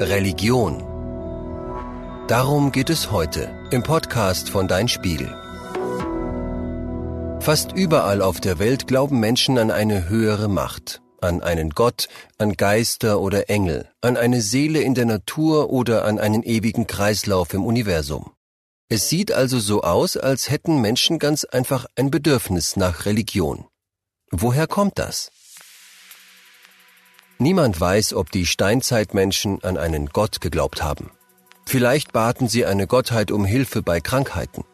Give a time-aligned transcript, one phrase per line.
[0.00, 0.84] Religion.
[2.28, 5.34] Darum geht es heute im Podcast von Dein Spiegel.
[7.40, 12.08] Fast überall auf der Welt glauben Menschen an eine höhere Macht, an einen Gott,
[12.38, 17.52] an Geister oder Engel, an eine Seele in der Natur oder an einen ewigen Kreislauf
[17.52, 18.30] im Universum.
[18.88, 23.66] Es sieht also so aus, als hätten Menschen ganz einfach ein Bedürfnis nach Religion.
[24.30, 25.32] Woher kommt das?
[27.38, 31.10] Niemand weiß, ob die Steinzeitmenschen an einen Gott geglaubt haben.
[31.66, 34.64] Vielleicht baten sie eine Gottheit um Hilfe bei Krankheiten.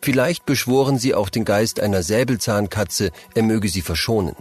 [0.00, 4.36] Vielleicht beschworen sie auch den Geist einer Säbelzahnkatze, er möge sie verschonen.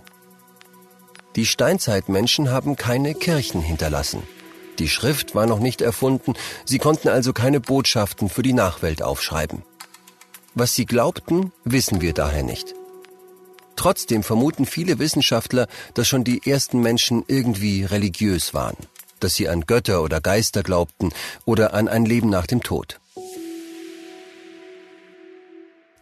[1.36, 4.24] Die Steinzeitmenschen haben keine Kirchen hinterlassen.
[4.80, 9.64] Die Schrift war noch nicht erfunden, sie konnten also keine Botschaften für die Nachwelt aufschreiben.
[10.56, 12.76] Was sie glaubten, wissen wir daher nicht.
[13.84, 18.78] Trotzdem vermuten viele Wissenschaftler, dass schon die ersten Menschen irgendwie religiös waren,
[19.20, 21.12] dass sie an Götter oder Geister glaubten
[21.44, 23.02] oder an ein Leben nach dem Tod.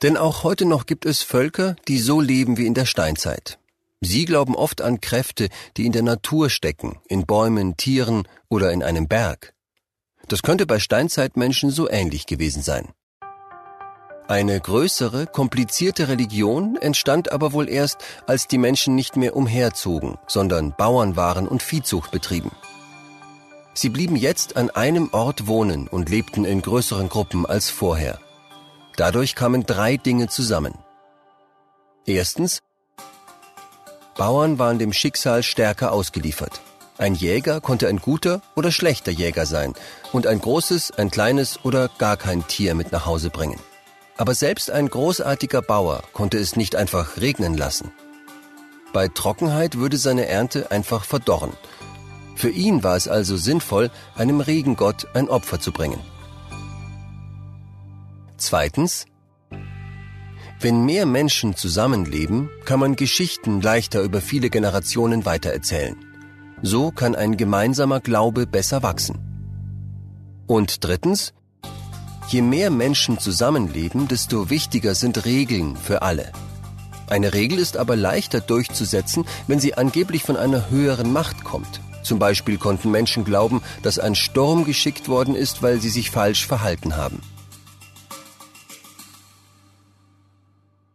[0.04, 3.58] Denn auch heute noch gibt es Völker, die so leben wie in der Steinzeit.
[4.00, 8.84] Sie glauben oft an Kräfte, die in der Natur stecken, in Bäumen, Tieren oder in
[8.84, 9.56] einem Berg.
[10.28, 12.90] Das könnte bei Steinzeitmenschen so ähnlich gewesen sein.
[14.32, 20.74] Eine größere, komplizierte Religion entstand aber wohl erst, als die Menschen nicht mehr umherzogen, sondern
[20.78, 22.50] Bauern waren und Viehzucht betrieben.
[23.74, 28.20] Sie blieben jetzt an einem Ort wohnen und lebten in größeren Gruppen als vorher.
[28.96, 30.76] Dadurch kamen drei Dinge zusammen.
[32.06, 32.62] Erstens,
[34.16, 36.62] Bauern waren dem Schicksal stärker ausgeliefert.
[36.98, 39.74] Ein Jäger konnte ein guter oder schlechter Jäger sein
[40.14, 43.60] und ein großes, ein kleines oder gar kein Tier mit nach Hause bringen.
[44.22, 47.92] Aber selbst ein großartiger Bauer konnte es nicht einfach regnen lassen.
[48.94, 51.54] Bei Trockenheit würde seine Ernte einfach verdorren.
[52.36, 56.00] Für ihn war es also sinnvoll, einem Regengott ein Opfer zu bringen.
[58.38, 59.08] Zweitens,
[60.60, 65.96] wenn mehr Menschen zusammenleben, kann man Geschichten leichter über viele Generationen weitererzählen.
[66.62, 69.18] So kann ein gemeinsamer Glaube besser wachsen.
[70.46, 71.34] Und drittens,
[72.32, 76.32] Je mehr Menschen zusammenleben, desto wichtiger sind Regeln für alle.
[77.10, 81.82] Eine Regel ist aber leichter durchzusetzen, wenn sie angeblich von einer höheren Macht kommt.
[82.04, 86.48] Zum Beispiel konnten Menschen glauben, dass ein Sturm geschickt worden ist, weil sie sich falsch
[86.48, 87.20] verhalten haben.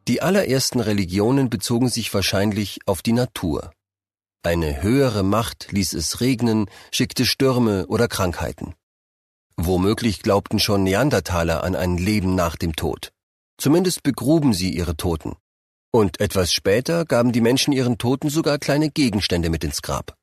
[0.09, 3.73] Die allerersten Religionen bezogen sich wahrscheinlich auf die Natur.
[4.43, 8.75] Eine höhere Macht ließ es regnen, schickte Stürme oder Krankheiten.
[9.59, 13.13] Womöglich glaubten schon Neandertaler an ein Leben nach dem Tod.
[13.59, 15.37] Zumindest begruben sie ihre Toten.
[15.91, 20.15] Und etwas später gaben die Menschen ihren Toten sogar kleine Gegenstände mit ins Grab.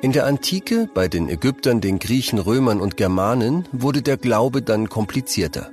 [0.00, 4.88] In der Antike, bei den Ägyptern, den Griechen, Römern und Germanen, wurde der Glaube dann
[4.88, 5.70] komplizierter.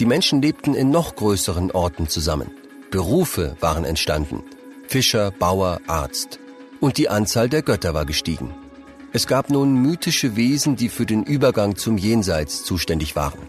[0.00, 2.50] Die Menschen lebten in noch größeren Orten zusammen.
[2.90, 4.42] Berufe waren entstanden.
[4.88, 6.40] Fischer, Bauer, Arzt.
[6.80, 8.54] Und die Anzahl der Götter war gestiegen.
[9.12, 13.40] Es gab nun mythische Wesen, die für den Übergang zum Jenseits zuständig waren.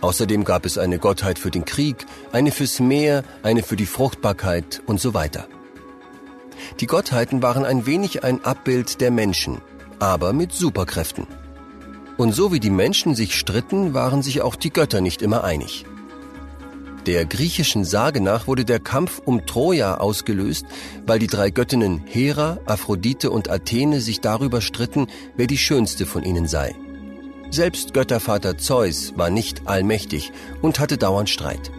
[0.00, 4.80] Außerdem gab es eine Gottheit für den Krieg, eine fürs Meer, eine für die Fruchtbarkeit
[4.86, 5.48] und so weiter.
[6.80, 9.60] Die Gottheiten waren ein wenig ein Abbild der Menschen,
[9.98, 11.26] aber mit Superkräften.
[12.16, 15.84] Und so wie die Menschen sich stritten, waren sich auch die Götter nicht immer einig.
[17.06, 20.66] Der griechischen Sage nach wurde der Kampf um Troja ausgelöst,
[21.04, 26.22] weil die drei Göttinnen Hera, Aphrodite und Athene sich darüber stritten, wer die schönste von
[26.22, 26.76] ihnen sei.
[27.50, 30.30] Selbst Göttervater Zeus war nicht allmächtig
[30.62, 31.72] und hatte dauernd Streit.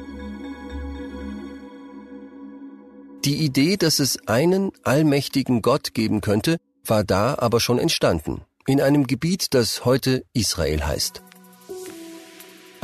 [3.23, 8.81] Die Idee, dass es einen allmächtigen Gott geben könnte, war da aber schon entstanden, in
[8.81, 11.23] einem Gebiet, das heute Israel heißt.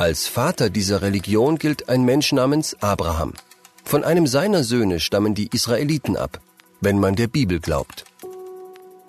[0.00, 3.34] Als Vater dieser Religion gilt ein Mensch namens Abraham.
[3.84, 6.40] Von einem seiner Söhne stammen die Israeliten ab,
[6.80, 8.06] wenn man der Bibel glaubt.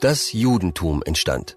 [0.01, 1.56] Das Judentum entstand.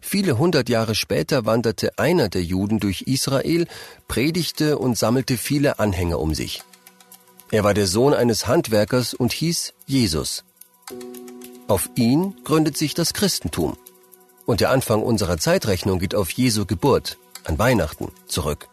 [0.00, 3.68] Viele hundert Jahre später wanderte einer der Juden durch Israel,
[4.08, 6.64] predigte und sammelte viele Anhänger um sich.
[7.52, 10.42] Er war der Sohn eines Handwerkers und hieß Jesus.
[11.68, 13.76] Auf ihn gründet sich das Christentum.
[14.46, 18.68] Und der Anfang unserer Zeitrechnung geht auf Jesu Geburt, an Weihnachten, zurück.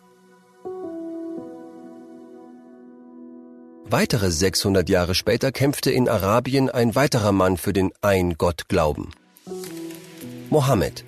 [3.86, 9.10] Weitere 600 Jahre später kämpfte in Arabien ein weiterer Mann für den Ein-Gott-Glauben.
[10.50, 11.04] Mohammed.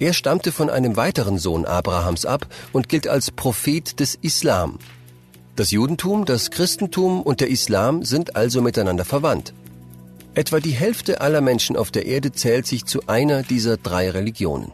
[0.00, 4.78] Er stammte von einem weiteren Sohn Abrahams ab und gilt als Prophet des Islam.
[5.54, 9.52] Das Judentum, das Christentum und der Islam sind also miteinander verwandt.
[10.34, 14.72] Etwa die Hälfte aller Menschen auf der Erde zählt sich zu einer dieser drei Religionen.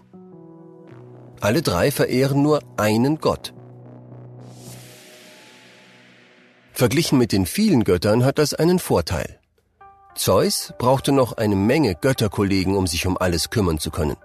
[1.40, 3.54] Alle drei verehren nur einen Gott.
[6.72, 9.40] Verglichen mit den vielen Göttern hat das einen Vorteil.
[10.14, 14.16] Zeus brauchte noch eine Menge Götterkollegen, um sich um alles kümmern zu können.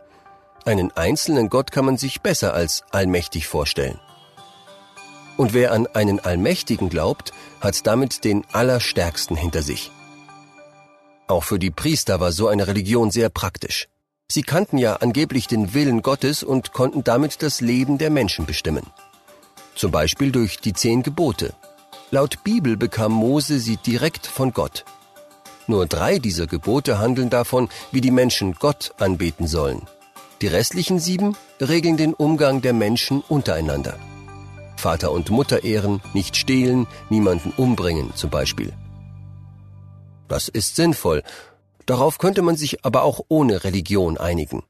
[0.66, 4.00] Einen einzelnen Gott kann man sich besser als allmächtig vorstellen.
[5.36, 9.92] Und wer an einen Allmächtigen glaubt, hat damit den Allerstärksten hinter sich.
[11.34, 13.88] Auch für die Priester war so eine Religion sehr praktisch.
[14.28, 18.86] Sie kannten ja angeblich den Willen Gottes und konnten damit das Leben der Menschen bestimmen.
[19.74, 21.56] Zum Beispiel durch die zehn Gebote.
[22.12, 24.86] Laut Bibel bekam Mose sie direkt von Gott.
[25.66, 29.88] Nur drei dieser Gebote handeln davon, wie die Menschen Gott anbeten sollen.
[30.42, 33.98] Die restlichen sieben regeln den Umgang der Menschen untereinander.
[34.78, 38.72] Vater und Mutter ehren, nicht stehlen, niemanden umbringen zum Beispiel.
[40.34, 41.22] Das ist sinnvoll.
[41.86, 44.64] Darauf könnte man sich aber auch ohne Religion einigen.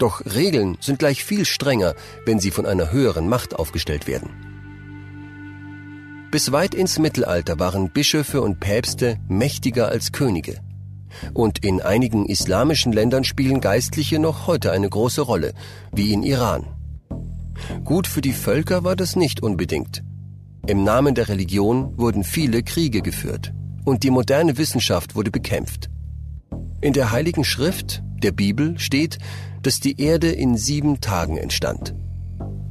[0.00, 1.94] Doch Regeln sind gleich viel strenger,
[2.24, 4.30] wenn sie von einer höheren Macht aufgestellt werden.
[6.32, 10.58] Bis weit ins Mittelalter waren Bischöfe und Päpste mächtiger als Könige.
[11.34, 15.54] Und in einigen islamischen Ländern spielen Geistliche noch heute eine große Rolle,
[15.92, 16.66] wie in Iran.
[17.84, 20.02] Gut für die Völker war das nicht unbedingt.
[20.66, 23.52] Im Namen der Religion wurden viele Kriege geführt
[23.86, 25.88] und die moderne Wissenschaft wurde bekämpft.
[26.82, 29.18] In der Heiligen Schrift, der Bibel, steht,
[29.62, 31.94] dass die Erde in sieben Tagen entstand.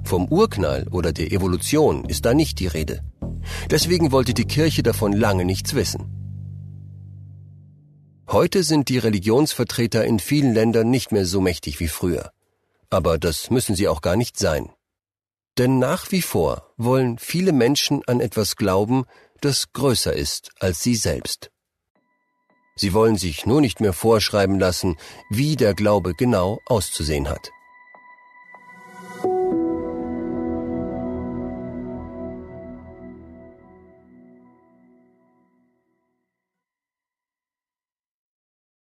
[0.03, 3.00] Vom Urknall oder der Evolution ist da nicht die Rede.
[3.71, 6.03] Deswegen wollte die Kirche davon lange nichts wissen.
[8.29, 12.31] Heute sind die Religionsvertreter in vielen Ländern nicht mehr so mächtig wie früher.
[12.89, 14.69] Aber das müssen sie auch gar nicht sein.
[15.57, 19.06] Denn nach wie vor wollen viele Menschen an etwas glauben,
[19.41, 21.51] das größer ist als sie selbst.
[22.75, 24.97] Sie wollen sich nur nicht mehr vorschreiben lassen,
[25.29, 27.51] wie der Glaube genau auszusehen hat.